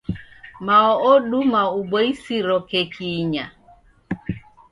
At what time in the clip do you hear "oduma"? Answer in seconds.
1.09-1.61